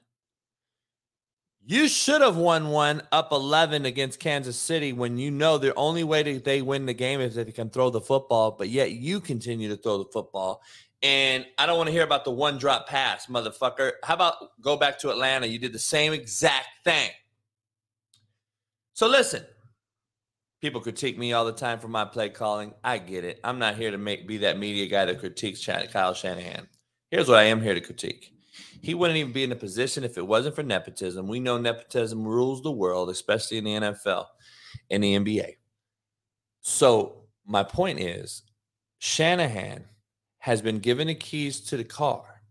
You 1.71 1.87
should 1.87 2.19
have 2.19 2.35
won 2.35 2.67
one 2.67 3.01
up 3.13 3.31
11 3.31 3.85
against 3.85 4.19
Kansas 4.19 4.57
City 4.57 4.91
when 4.91 5.17
you 5.17 5.31
know 5.31 5.57
the 5.57 5.73
only 5.75 6.03
way 6.03 6.21
that 6.21 6.43
they 6.43 6.61
win 6.61 6.85
the 6.85 6.93
game 6.93 7.21
is 7.21 7.37
if 7.37 7.45
they 7.45 7.53
can 7.53 7.69
throw 7.69 7.89
the 7.89 8.01
football, 8.01 8.51
but 8.51 8.67
yet 8.67 8.91
you 8.91 9.21
continue 9.21 9.69
to 9.69 9.77
throw 9.77 9.97
the 9.99 10.11
football. 10.11 10.61
And 11.01 11.45
I 11.57 11.65
don't 11.65 11.77
want 11.77 11.87
to 11.87 11.93
hear 11.93 12.03
about 12.03 12.25
the 12.25 12.31
one 12.31 12.57
drop 12.57 12.89
pass, 12.89 13.27
motherfucker. 13.27 13.93
How 14.03 14.15
about 14.15 14.33
go 14.59 14.75
back 14.75 14.99
to 14.99 15.11
Atlanta? 15.11 15.47
You 15.47 15.59
did 15.59 15.71
the 15.71 15.79
same 15.79 16.11
exact 16.11 16.67
thing. 16.83 17.09
So 18.91 19.07
listen, 19.07 19.45
people 20.59 20.81
critique 20.81 21.17
me 21.17 21.31
all 21.31 21.45
the 21.45 21.53
time 21.53 21.79
for 21.79 21.87
my 21.87 22.03
play 22.03 22.27
calling. 22.27 22.73
I 22.83 22.97
get 22.97 23.23
it. 23.23 23.39
I'm 23.45 23.59
not 23.59 23.77
here 23.77 23.91
to 23.91 23.97
make 23.97 24.27
be 24.27 24.39
that 24.39 24.59
media 24.59 24.87
guy 24.87 25.05
that 25.05 25.21
critiques 25.21 25.65
Kyle 25.65 26.13
Shanahan. 26.13 26.67
Here's 27.11 27.29
what 27.29 27.37
I 27.37 27.43
am 27.43 27.61
here 27.61 27.75
to 27.75 27.79
critique. 27.79 28.33
He 28.81 28.93
wouldn't 28.93 29.17
even 29.17 29.31
be 29.31 29.43
in 29.43 29.51
a 29.51 29.55
position 29.55 30.03
if 30.03 30.17
it 30.17 30.27
wasn't 30.27 30.55
for 30.55 30.63
nepotism. 30.63 31.27
We 31.27 31.39
know 31.39 31.57
nepotism 31.57 32.25
rules 32.25 32.61
the 32.61 32.71
world, 32.71 33.09
especially 33.09 33.57
in 33.57 33.63
the 33.63 33.71
NFL 33.71 34.25
and 34.89 35.03
the 35.03 35.15
NBA. 35.15 35.55
So, 36.61 37.23
my 37.45 37.63
point 37.63 37.99
is 37.99 38.43
Shanahan 38.99 39.85
has 40.39 40.61
been 40.61 40.79
given 40.79 41.07
the 41.07 41.15
keys 41.15 41.61
to 41.61 41.77
the 41.77 41.83
car 41.83 42.41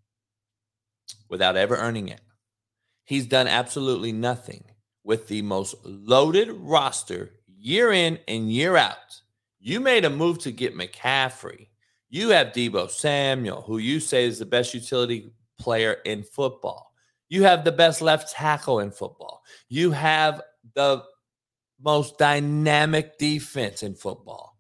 without 1.29 1.57
ever 1.57 1.77
earning 1.77 2.09
it. 2.09 2.21
He's 3.05 3.27
done 3.27 3.47
absolutely 3.47 4.13
nothing 4.13 4.65
with 5.05 5.29
the 5.29 5.43
most 5.43 5.75
loaded 5.85 6.51
roster 6.53 7.31
year 7.59 7.93
in 7.93 8.19
and 8.29 8.51
year 8.51 8.77
out. 8.77 9.21
You 9.59 9.81
made 9.81 10.05
a 10.05 10.11
move 10.11 10.39
to 10.41 10.53
get 10.53 10.77
McCaffrey. 10.77 11.69
You 12.09 12.31
have 12.31 12.49
Deebo 12.49 12.91
Samuel, 12.91 13.63
who 13.63 13.79
you 13.79 14.01
say 14.01 14.25
is 14.25 14.39
the 14.39 14.47
best 14.47 14.75
utility 14.75 15.33
player 15.61 15.99
in 16.05 16.23
football. 16.23 16.93
You 17.29 17.45
have 17.45 17.65
the 17.65 17.73
best 17.73 18.03
left 18.03 18.33
tackle 18.33 18.81
in 18.81 18.91
football. 18.91 19.43
You 19.69 19.93
have 19.93 20.43
the 20.75 21.05
most 21.81 22.19
dynamic 22.19 23.19
defense 23.19 23.83
in 23.83 23.95
football. 23.95 24.59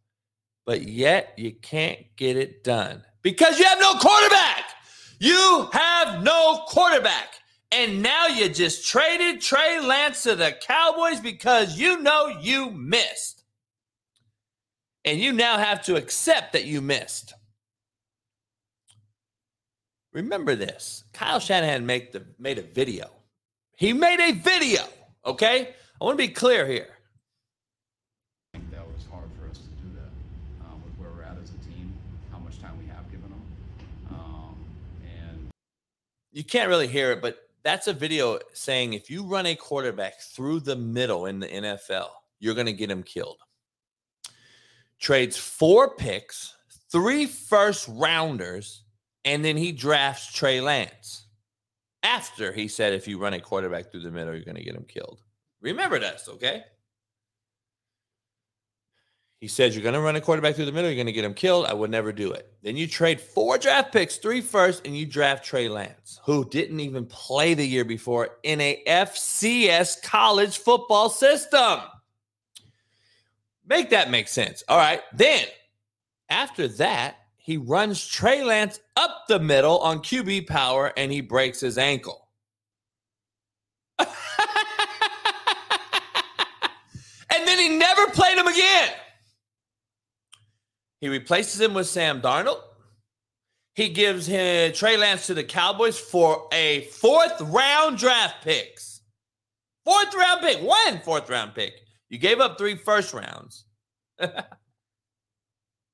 But 0.67 0.83
yet 0.83 1.35
you 1.37 1.53
can't 1.53 1.99
get 2.17 2.37
it 2.37 2.63
done 2.63 3.03
because 3.23 3.59
you 3.59 3.65
have 3.65 3.81
no 3.81 3.95
quarterback. 3.95 4.65
You 5.19 5.69
have 5.73 6.23
no 6.23 6.65
quarterback. 6.69 7.35
And 7.73 8.03
now 8.03 8.27
you 8.27 8.49
just 8.49 8.87
traded 8.87 9.41
Trey 9.41 9.81
Lance 9.81 10.23
to 10.25 10.35
the 10.35 10.55
Cowboys 10.61 11.21
because 11.21 11.79
you 11.79 12.01
know 12.01 12.29
you 12.41 12.71
missed. 12.71 13.45
And 15.05 15.19
you 15.19 15.33
now 15.33 15.57
have 15.57 15.83
to 15.85 15.97
accept 15.97 16.53
that 16.53 16.65
you 16.65 16.81
missed. 16.81 17.35
Remember 20.13 20.57
this 20.57 21.05
Kyle 21.13 21.41
Shanahan 21.41 21.87
make 21.87 22.13
the, 22.13 22.25
made 22.39 22.59
a 22.59 22.63
video. 22.63 23.11
He 23.77 23.93
made 23.93 24.21
a 24.21 24.33
video. 24.33 24.83
Okay. 25.25 25.75
I 26.01 26.05
want 26.05 26.19
to 26.19 26.27
be 26.27 26.33
clear 26.33 26.67
here. 26.67 26.89
I 28.55 28.59
think 28.59 28.71
that 28.73 28.87
was 28.87 29.05
hard 29.11 29.29
for 29.39 29.49
us 29.49 29.59
to 29.59 29.69
do 29.83 29.95
that 29.95 30.65
um, 30.67 30.83
with 30.83 30.95
where 30.95 31.11
we're 31.11 31.23
at 31.23 31.37
as 31.43 31.51
a 31.51 31.65
team, 31.65 31.95
how 32.33 32.39
much 32.39 32.59
time 32.61 32.79
we 32.79 32.87
have 32.87 33.11
given 33.11 33.31
them. 33.31 33.43
Um, 34.11 34.57
and 35.03 35.51
you 36.33 36.43
can't 36.43 36.69
really 36.69 36.89
hear 36.89 37.13
it, 37.13 37.23
but 37.23 37.39
that's 37.63 37.87
a 37.87 37.93
video 37.93 38.39
saying 38.55 38.95
if 38.95 39.11
you 39.11 39.25
run 39.25 39.47
a 39.47 39.55
quarterback 39.55 40.21
through 40.21 40.61
the 40.61 40.77
middle 40.77 41.27
in 41.27 41.39
the 41.41 41.49
NFL, 41.49 42.09
you're 42.39 42.55
going 42.55 42.67
to 42.67 42.73
get 42.73 42.91
him 42.91 43.03
killed. 43.03 43.39
Trades 44.99 45.37
four 45.37 45.95
picks, 45.95 46.55
three 46.91 47.27
first 47.27 47.89
rounders, 47.89 48.83
and 49.25 49.45
then 49.45 49.57
he 49.57 49.73
drafts 49.73 50.33
Trey 50.33 50.61
Lance 50.61 51.27
after 52.03 52.53
he 52.53 52.69
said, 52.69 52.93
if 52.93 53.07
you 53.07 53.19
run 53.19 53.35
a 53.35 53.41
quarterback 53.41 53.91
through 53.91 54.01
the 54.01 54.11
middle, 54.11 54.35
you're 54.35 54.45
going 54.45 54.57
to 54.57 54.65
get 54.65 54.75
him 54.75 54.87
killed. 54.89 55.21
Remember 55.61 55.99
this, 55.99 56.29
okay? 56.29 56.65
He 59.41 59.49
said, 59.49 59.73
You're 59.73 59.83
going 59.83 59.95
to 59.95 60.01
run 60.01 60.17
a 60.17 60.21
quarterback 60.21 60.55
through 60.55 60.67
the 60.67 60.73
middle. 60.73 60.91
You're 60.91 60.97
going 60.97 61.07
to 61.07 61.13
get 61.13 61.25
him 61.25 61.33
killed. 61.33 61.65
I 61.65 61.73
would 61.73 61.91
never 61.91 62.13
do 62.13 62.31
it. 62.31 62.53
Then 62.63 62.77
you 62.77 62.87
trade 62.87 63.21
four 63.21 63.57
draft 63.57 63.91
picks, 63.91 64.19
three 64.19 64.43
first, 64.43 64.87
and 64.87 64.97
you 64.97 65.07
draft 65.07 65.45
Trey 65.45 65.69
Lance, 65.69 66.21
who 66.25 66.49
didn't 66.51 66.81
even 66.81 67.07
play 67.07 67.55
the 67.55 67.67
year 67.67 67.85
before 67.87 68.37
in 68.43 68.61
a 68.61 68.83
FCS 68.87 70.03
college 70.03 70.59
football 70.59 71.09
system. 71.09 71.81
Make 73.67 73.89
that 73.91 74.11
make 74.11 74.29
sense. 74.29 74.63
All 74.69 74.77
right. 74.77 75.01
Then 75.15 75.47
after 76.29 76.69
that, 76.69 77.20
he 77.51 77.57
runs 77.57 78.07
Trey 78.07 78.45
Lance 78.45 78.79
up 78.95 79.25
the 79.27 79.41
middle 79.41 79.81
on 79.81 79.99
QB 79.99 80.47
power 80.47 80.93
and 80.97 81.11
he 81.11 81.21
breaks 81.21 81.59
his 81.59 81.79
ankle. 81.79 82.29
and 83.99 84.07
then 87.29 87.59
he 87.59 87.71
never 87.71 88.07
played 88.13 88.39
him 88.39 88.47
again. 88.47 88.91
He 91.01 91.09
replaces 91.09 91.61
him 91.61 91.75
with 91.75 91.89
Sam 91.89 92.23
Darnold. 92.23 92.61
He 93.75 93.89
gives 93.89 94.29
him 94.29 94.73
Trey 94.73 94.97
Lance 94.97 95.27
to 95.27 95.35
the 95.35 95.43
Cowboys 95.43 95.99
for 95.99 96.47
a 96.53 96.83
fourth 96.83 97.41
round 97.41 97.99
draft 97.99 98.45
picks. 98.45 99.01
Fourth 99.85 100.15
round 100.15 100.41
pick, 100.43 100.63
one 100.63 101.01
fourth 101.01 101.29
round 101.29 101.57
pick. 101.57 101.73
You 102.11 102.19
gave 102.19 102.39
up 102.39 102.59
three 102.59 102.77
first 102.77 103.13
rounds. 103.13 103.65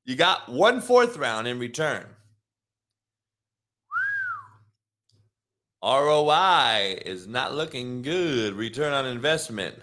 you 0.07 0.15
got 0.15 0.49
one 0.49 0.81
fourth 0.81 1.17
round 1.17 1.49
in 1.49 1.59
return. 1.59 2.07
ROI 5.83 7.01
is 7.05 7.27
not 7.27 7.55
looking 7.55 8.03
good. 8.03 8.55
Return 8.55 8.93
on 8.93 9.05
investment. 9.07 9.77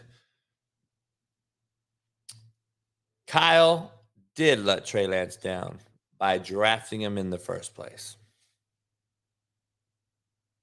Kyle 3.28 3.92
did 4.36 4.66
let 4.66 4.86
Trey 4.86 5.08
Lance 5.08 5.36
down 5.36 5.80
by 6.18 6.38
drafting 6.38 7.02
him 7.02 7.18
in 7.18 7.30
the 7.30 7.38
first 7.38 7.76
place. 7.76 8.16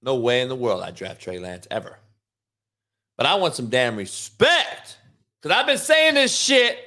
No 0.02 0.16
way 0.16 0.40
in 0.40 0.48
the 0.48 0.56
world 0.56 0.82
I 0.82 0.90
draft 0.90 1.20
Trey 1.20 1.38
Lance 1.38 1.66
ever. 1.70 1.98
But 3.18 3.26
I 3.26 3.34
want 3.34 3.54
some 3.54 3.68
damn 3.68 3.96
respect 3.96 4.96
because 5.40 5.56
I've 5.56 5.66
been 5.66 5.78
saying 5.78 6.14
this 6.14 6.34
shit 6.34 6.78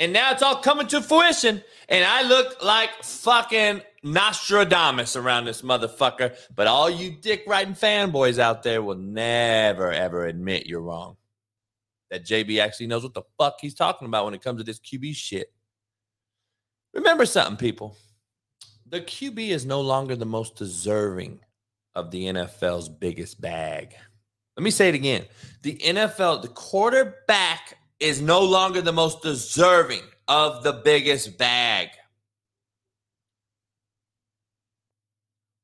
and 0.00 0.14
now 0.14 0.32
it's 0.32 0.42
all 0.42 0.56
coming 0.56 0.86
to 0.88 1.02
fruition. 1.02 1.62
And 1.90 2.04
I 2.04 2.22
look 2.22 2.64
like 2.64 2.90
fucking 3.04 3.82
Nostradamus 4.02 5.14
around 5.14 5.44
this 5.44 5.60
motherfucker. 5.60 6.34
But 6.56 6.66
all 6.66 6.88
you 6.88 7.10
dick 7.10 7.44
riding 7.46 7.74
fanboys 7.74 8.38
out 8.38 8.62
there 8.62 8.82
will 8.82 8.96
never, 8.96 9.92
ever 9.92 10.24
admit 10.24 10.66
you're 10.66 10.80
wrong. 10.80 11.18
That 12.10 12.24
JB 12.24 12.60
actually 12.60 12.86
knows 12.86 13.02
what 13.02 13.12
the 13.12 13.22
fuck 13.38 13.58
he's 13.60 13.74
talking 13.74 14.08
about 14.08 14.24
when 14.24 14.34
it 14.34 14.42
comes 14.42 14.58
to 14.58 14.64
this 14.64 14.80
QB 14.80 15.14
shit. 15.14 15.52
Remember 16.94 17.26
something, 17.26 17.56
people. 17.56 17.94
The 18.88 19.02
QB 19.02 19.50
is 19.50 19.66
no 19.66 19.82
longer 19.82 20.16
the 20.16 20.24
most 20.24 20.56
deserving 20.56 21.40
of 21.94 22.10
the 22.10 22.24
NFL's 22.24 22.88
biggest 22.88 23.40
bag. 23.40 23.94
Let 24.56 24.64
me 24.64 24.70
say 24.70 24.88
it 24.88 24.94
again. 24.94 25.26
The 25.62 25.76
NFL, 25.76 26.42
the 26.42 26.48
quarterback 26.48 27.76
is 28.00 28.22
no 28.22 28.40
longer 28.40 28.80
the 28.80 28.92
most 28.92 29.22
deserving 29.22 30.02
of 30.26 30.62
the 30.62 30.72
biggest 30.72 31.36
bag. 31.38 31.90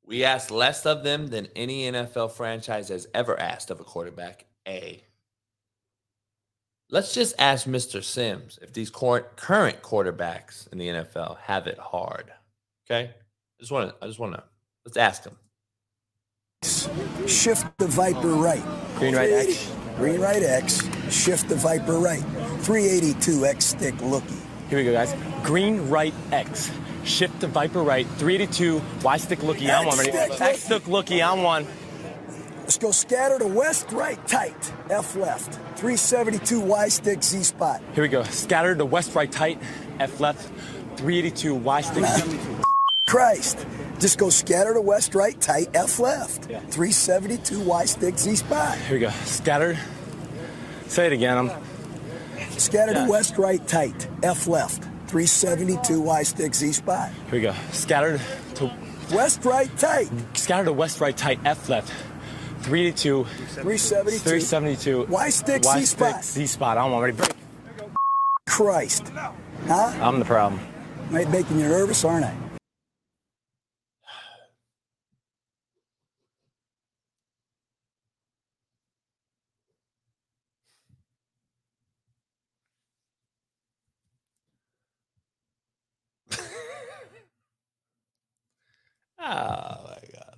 We 0.05 0.23
ask 0.23 0.51
less 0.53 0.87
of 0.87 1.03
them 1.03 1.27
than 1.29 1.49
any 1.57 1.91
NFL 1.91 2.31
franchise 2.33 2.91
has 2.91 3.09
ever 3.13 3.39
asked 3.41 3.71
of 3.71 3.81
a 3.81 3.85
quarterback. 3.85 4.45
A. 4.69 5.03
Let's 6.89 7.13
just 7.13 7.35
ask 7.41 7.67
Mr. 7.67 8.05
Sims 8.05 8.61
if 8.63 8.73
these 8.73 8.91
current 8.91 9.33
quarterbacks 9.83 10.71
in 10.71 10.79
the 10.79 10.89
NFL 10.89 11.39
have 11.39 11.67
it 11.67 11.79
hard. 11.79 12.31
Okay, 12.89 13.11
I 13.11 13.61
just 13.61 13.73
want 13.73 13.91
to. 13.91 13.97
I 14.05 14.07
just 14.07 14.21
want 14.21 14.35
to. 14.35 14.45
Let's 14.85 14.97
ask 14.97 15.25
him. 15.25 15.37
Shift 17.27 17.77
the 17.79 17.89
Viper 17.89 18.29
right. 18.29 18.63
Green 18.97 19.17
right 19.17 19.33
X. 19.33 19.73
Green 19.97 20.21
right 20.21 20.43
X. 20.43 20.89
Shift 21.11 21.49
the 21.49 21.57
Viper 21.57 21.99
right. 21.99 22.23
382 22.63 23.47
X 23.47 23.65
stick 23.65 24.01
looky. 24.01 24.35
Here 24.69 24.79
we 24.79 24.85
go, 24.85 24.93
guys. 24.93 25.15
Green 25.45 25.89
right 25.89 26.15
X. 26.33 26.71
Shift 27.05 27.41
the 27.41 27.47
Viper 27.47 27.83
right. 27.83 28.07
382 28.19 28.83
Y 29.03 29.17
stick 29.17 29.43
looky. 29.43 29.71
I'm 29.71 29.87
one. 29.87 29.99
Ready? 29.99 30.11
X 30.11 30.65
stick 30.65 30.89
looky. 30.89 31.23
I'm 31.23 31.43
one. 31.43 31.67
Let's 32.61 32.79
go 32.79 32.91
scatter 32.91 33.39
to 33.39 33.47
west, 33.47 33.93
right, 33.93 34.19
tight. 34.27 34.73
F 34.91 35.15
left. 35.15 35.55
372 35.79 36.61
Y 36.61 36.89
stick 36.89 37.23
Z 37.23 37.45
spot. 37.45 37.81
Here 37.95 38.03
we 38.03 38.09
go. 38.09 38.25
Scatter 38.25 38.75
to 38.75 38.85
west, 38.85 39.15
right, 39.15 39.31
tight. 39.31 39.63
F 40.01 40.19
left. 40.19 40.49
382 40.97 41.55
Y 41.55 41.81
stick. 41.83 42.41
Christ. 43.07 43.65
Just 44.01 44.19
go 44.19 44.31
scatter 44.31 44.75
to 44.75 44.81
west, 44.81 45.15
right, 45.15 45.41
tight, 45.41 45.69
F 45.75 46.01
left. 46.01 46.51
Yeah. 46.51 46.59
372 46.59 47.61
Y 47.61 47.85
stick 47.85 48.19
Z 48.19 48.35
spot. 48.35 48.77
Here 48.79 48.97
we 48.97 49.01
go. 49.01 49.11
Scatter. 49.11 49.79
Say 50.89 51.07
it 51.07 51.13
again. 51.13 51.39
I'm. 51.39 51.51
Scatter 52.59 52.93
yeah. 52.93 53.05
to 53.05 53.11
west, 53.11 53.37
right, 53.37 53.67
tight, 53.69 54.09
F 54.23 54.47
left. 54.47 54.83
372 55.09 56.01
Y 56.01 56.23
stick 56.23 56.55
Z 56.55 56.73
spot. 56.73 57.11
Here 57.13 57.33
we 57.33 57.41
go. 57.41 57.55
Scattered 57.71 58.21
to 58.55 58.73
west, 59.13 59.45
right, 59.45 59.71
tight. 59.79 60.11
Scatter 60.35 60.65
to 60.65 60.73
west, 60.73 61.01
right, 61.01 61.17
tight, 61.17 61.39
F 61.45 61.69
left. 61.69 61.93
382. 62.63 63.25
372. 63.25 64.19
372. 64.19 65.07
Y 65.09 65.31
stick 65.31 65.65
Z 65.65 65.87
spot. 65.87 66.25
Z 66.25 66.47
spot. 66.47 66.79
I'm 66.79 66.93
already 66.93 67.17
break. 67.17 67.31
Christ. 68.49 69.09
Huh? 69.67 69.93
I'm 70.01 70.19
the 70.19 70.25
problem. 70.25 70.61
I'm 71.13 71.31
making 71.31 71.61
you 71.61 71.69
nervous, 71.69 72.05
aren't 72.05 72.25
I? 72.25 72.35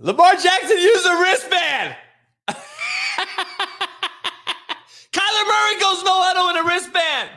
Lamar 0.01 0.37
Jackson 0.37 0.79
used 0.79 1.07
a 1.07 1.21
wristband. 1.21 1.97
Kyler 2.49 2.57
Murray 5.47 5.81
goes 5.81 6.05
no 6.05 6.23
huddle 6.23 6.51
in 6.51 6.57
a 6.57 6.63
wristband. 6.69 7.31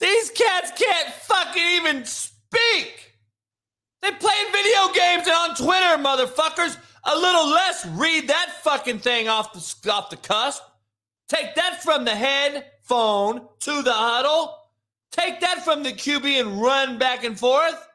These 0.00 0.30
cats 0.30 0.72
can't 0.76 1.14
fucking 1.14 1.62
even 1.76 2.04
speak. 2.04 3.12
They 4.02 4.10
playing 4.10 4.46
video 4.52 4.88
games 4.92 5.26
and 5.26 5.36
on 5.36 5.54
Twitter, 5.54 5.96
motherfuckers. 6.02 6.76
A 7.04 7.16
little 7.16 7.46
less 7.48 7.86
read 7.86 8.26
that 8.28 8.50
fucking 8.62 8.98
thing 8.98 9.28
off 9.28 9.52
the 9.52 9.92
off 9.92 10.10
the 10.10 10.16
cusp. 10.16 10.62
Take 11.28 11.54
that 11.54 11.80
from 11.82 12.04
the 12.04 12.14
headphone 12.14 13.46
to 13.60 13.82
the 13.82 13.92
huddle. 13.92 14.58
Take 15.12 15.38
that 15.40 15.64
from 15.64 15.84
the 15.84 15.92
QB 15.92 16.40
and 16.40 16.60
run 16.60 16.98
back 16.98 17.22
and 17.22 17.38
forth. 17.38 17.86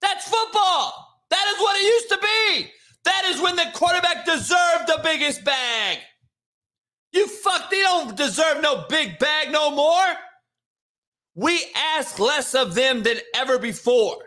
That's 0.00 0.28
football. 0.28 1.13
That 1.30 1.46
is 1.54 1.60
what 1.60 1.76
it 1.76 1.82
used 1.82 2.08
to 2.10 2.18
be. 2.18 2.70
That 3.04 3.24
is 3.26 3.40
when 3.40 3.56
the 3.56 3.66
quarterback 3.74 4.24
deserved 4.24 4.86
the 4.86 5.00
biggest 5.02 5.44
bag. 5.44 5.98
You 7.12 7.28
fuck, 7.28 7.70
they 7.70 7.80
don't 7.82 8.16
deserve 8.16 8.60
no 8.60 8.86
big 8.88 9.18
bag 9.18 9.52
no 9.52 9.70
more. 9.70 10.06
We 11.34 11.64
ask 11.96 12.18
less 12.18 12.54
of 12.54 12.74
them 12.74 13.02
than 13.02 13.18
ever 13.34 13.58
before. 13.58 14.18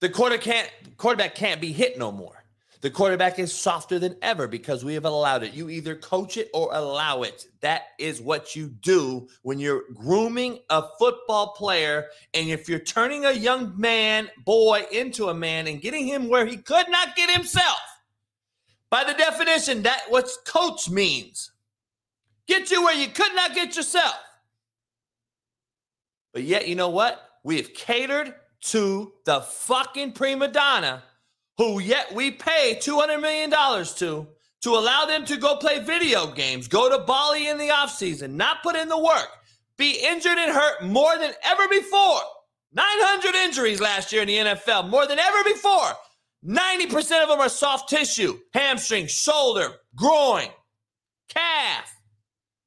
The 0.00 0.10
quarter 0.10 0.38
can't, 0.38 0.70
quarterback 0.96 1.34
can't 1.34 1.60
be 1.60 1.72
hit 1.72 1.98
no 1.98 2.12
more. 2.12 2.43
The 2.84 2.90
quarterback 2.90 3.38
is 3.38 3.50
softer 3.50 3.98
than 3.98 4.14
ever 4.20 4.46
because 4.46 4.84
we 4.84 4.92
have 4.92 5.06
allowed 5.06 5.42
it. 5.42 5.54
You 5.54 5.70
either 5.70 5.94
coach 5.94 6.36
it 6.36 6.50
or 6.52 6.68
allow 6.70 7.22
it. 7.22 7.46
That 7.62 7.84
is 7.98 8.20
what 8.20 8.54
you 8.54 8.68
do 8.68 9.26
when 9.40 9.58
you're 9.58 9.84
grooming 9.94 10.58
a 10.68 10.84
football 10.98 11.54
player. 11.54 12.08
And 12.34 12.50
if 12.50 12.68
you're 12.68 12.78
turning 12.78 13.24
a 13.24 13.32
young 13.32 13.72
man, 13.80 14.28
boy, 14.44 14.84
into 14.92 15.30
a 15.30 15.34
man 15.34 15.66
and 15.66 15.80
getting 15.80 16.06
him 16.06 16.28
where 16.28 16.44
he 16.44 16.58
could 16.58 16.90
not 16.90 17.16
get 17.16 17.30
himself, 17.30 17.80
by 18.90 19.02
the 19.02 19.14
definition, 19.14 19.84
that 19.84 20.02
what 20.10 20.28
coach 20.44 20.90
means. 20.90 21.52
Get 22.46 22.70
you 22.70 22.82
where 22.82 22.94
you 22.94 23.08
could 23.08 23.34
not 23.34 23.54
get 23.54 23.76
yourself. 23.76 24.16
But 26.34 26.42
yet, 26.42 26.68
you 26.68 26.74
know 26.74 26.90
what? 26.90 27.18
We 27.44 27.56
have 27.56 27.72
catered 27.72 28.34
to 28.64 29.14
the 29.24 29.40
fucking 29.40 30.12
prima 30.12 30.48
donna 30.48 31.02
who 31.58 31.80
yet 31.80 32.14
we 32.14 32.30
pay 32.30 32.76
$200 32.80 33.20
million 33.20 33.50
to, 33.50 34.26
to 34.62 34.70
allow 34.70 35.04
them 35.06 35.24
to 35.26 35.36
go 35.36 35.56
play 35.56 35.80
video 35.80 36.26
games, 36.26 36.68
go 36.68 36.88
to 36.88 37.04
Bali 37.04 37.48
in 37.48 37.58
the 37.58 37.68
offseason, 37.68 38.32
not 38.32 38.62
put 38.62 38.76
in 38.76 38.88
the 38.88 38.98
work, 38.98 39.28
be 39.76 39.98
injured 40.04 40.38
and 40.38 40.52
hurt 40.52 40.82
more 40.82 41.18
than 41.18 41.32
ever 41.44 41.68
before. 41.68 42.20
900 42.72 43.34
injuries 43.36 43.80
last 43.80 44.12
year 44.12 44.22
in 44.22 44.28
the 44.28 44.36
NFL, 44.36 44.88
more 44.88 45.06
than 45.06 45.18
ever 45.18 45.44
before. 45.44 45.92
90% 46.44 47.22
of 47.22 47.28
them 47.28 47.40
are 47.40 47.48
soft 47.48 47.88
tissue, 47.88 48.38
hamstring, 48.52 49.06
shoulder, 49.06 49.68
groin, 49.94 50.48
calf. 51.28 51.94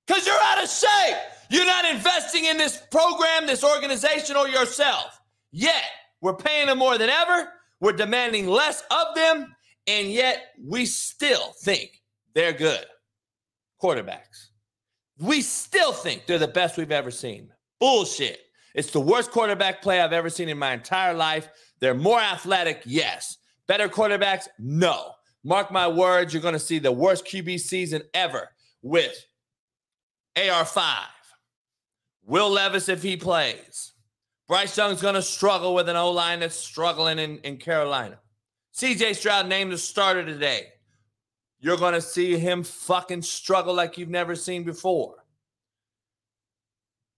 Because 0.06 0.26
you're 0.26 0.36
out 0.42 0.64
of 0.64 0.70
shape. 0.70 1.18
You're 1.50 1.66
not 1.66 1.86
investing 1.86 2.46
in 2.46 2.58
this 2.58 2.82
program, 2.92 3.46
this 3.46 3.64
organization, 3.64 4.36
or 4.36 4.48
yourself. 4.48 5.20
Yet, 5.52 5.84
we're 6.22 6.36
paying 6.36 6.68
them 6.68 6.80
more 6.80 6.98
than 6.98 7.10
ever. 7.10 7.50
We're 7.80 7.94
demanding 7.94 8.48
less 8.48 8.84
of 8.92 9.16
them. 9.16 9.56
And 9.88 10.12
yet, 10.12 10.48
we 10.62 10.86
still 10.86 11.54
think 11.64 12.02
they're 12.36 12.54
good 12.54 12.86
quarterbacks. 13.82 14.50
We 15.20 15.42
still 15.42 15.94
think 15.94 16.26
they're 16.26 16.38
the 16.38 16.48
best 16.48 16.78
we've 16.78 16.92
ever 16.92 17.12
seen. 17.12 17.50
Bullshit. 17.80 18.40
It's 18.76 18.92
the 18.92 19.00
worst 19.00 19.32
quarterback 19.32 19.82
play 19.82 20.02
I've 20.02 20.14
ever 20.14 20.30
seen 20.30 20.50
in 20.50 20.58
my 20.58 20.74
entire 20.74 21.14
life. 21.14 21.50
They're 21.80 21.96
more 21.96 22.20
athletic, 22.20 22.84
yes. 22.86 23.38
Better 23.68 23.90
quarterbacks, 23.90 24.48
no. 24.60 25.14
Mark 25.44 25.72
my 25.72 25.88
words, 25.88 26.34
you're 26.34 26.42
going 26.42 26.54
to 26.54 26.60
see 26.60 26.80
the 26.80 26.92
worst 26.92 27.26
QB 27.26 27.60
season 27.60 28.04
ever 28.14 28.50
with 28.82 29.26
AR5. 30.36 30.84
Will 32.26 32.50
Levis, 32.50 32.90
if 32.90 33.02
he 33.02 33.18
plays. 33.18 33.94
Bryce 34.48 34.78
Young's 34.78 35.02
going 35.02 35.16
to 35.16 35.22
struggle 35.22 35.76
with 35.76 35.90
an 35.90 35.98
O 35.98 36.12
line 36.12 36.40
that's 36.40 36.56
struggling 36.56 37.20
in, 37.20 37.40
in 37.40 37.58
Carolina. 37.58 38.20
CJ 38.76 39.16
Stroud 39.16 39.48
named 39.48 39.72
the 39.72 39.78
starter 39.78 40.24
today. 40.24 40.68
You're 41.60 41.78
going 41.78 41.96
to 41.96 42.02
see 42.02 42.38
him 42.38 42.64
fucking 42.64 43.24
struggle 43.24 43.74
like 43.74 43.98
you've 43.98 44.10
never 44.10 44.36
seen 44.36 44.64
before. 44.64 45.16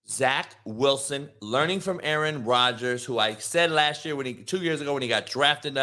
Zach 0.07 0.55
Wilson 0.65 1.29
learning 1.39 1.81
from 1.81 1.99
Aaron 2.01 2.43
Rodgers, 2.43 3.05
who 3.05 3.19
I 3.19 3.35
said 3.35 3.69
last 3.69 4.05
year 4.05 4.15
when 4.15 4.25
he 4.25 4.33
two 4.33 4.57
years 4.57 4.81
ago 4.81 4.93
when 4.93 5.03
he 5.03 5.07
got 5.07 5.27
drafted 5.27 5.77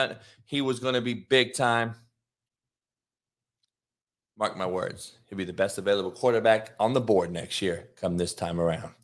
he 0.45 0.61
was 0.61 0.81
going 0.81 0.95
to 0.95 1.01
be 1.01 1.15
big 1.15 1.55
time. 1.55 1.95
Mark 4.37 4.57
my 4.57 4.67
words, 4.67 5.19
he'll 5.29 5.39
be 5.39 5.45
the 5.45 5.53
best 5.53 5.79
available 5.79 6.11
quarterback 6.11 6.75
on 6.81 6.93
the 6.93 7.01
board 7.01 7.31
next 7.31 7.63
year 7.63 7.91
come 7.97 8.17
this 8.17 8.35
time 8.35 8.61
around. 8.61 8.95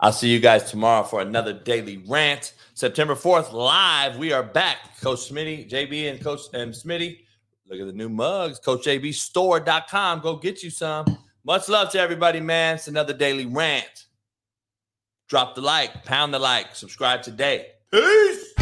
I'll 0.00 0.12
see 0.12 0.28
you 0.28 0.40
guys 0.40 0.70
tomorrow 0.70 1.04
for 1.04 1.20
another 1.20 1.52
daily 1.52 1.98
rant. 2.08 2.54
September 2.74 3.14
4th, 3.14 3.52
live. 3.52 4.18
We 4.18 4.32
are 4.32 4.42
back. 4.42 5.00
Coach 5.00 5.30
Smitty, 5.30 5.70
JB, 5.70 6.10
and 6.10 6.20
Coach 6.22 6.40
and 6.52 6.72
Smitty. 6.72 7.20
Look 7.68 7.80
at 7.80 7.86
the 7.86 7.92
new 7.92 8.08
mugs. 8.08 8.60
CoachJBStore.com. 8.60 10.20
Go 10.20 10.36
get 10.36 10.62
you 10.62 10.70
some. 10.70 11.18
Much 11.44 11.68
love 11.68 11.90
to 11.92 12.00
everybody, 12.00 12.40
man. 12.40 12.76
It's 12.76 12.88
another 12.88 13.12
daily 13.12 13.46
rant. 13.46 14.06
Drop 15.28 15.54
the 15.54 15.60
like, 15.60 16.04
pound 16.04 16.34
the 16.34 16.38
like, 16.38 16.74
subscribe 16.74 17.22
today. 17.22 17.68
Peace. 17.90 18.53